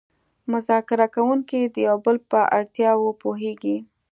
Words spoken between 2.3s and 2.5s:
په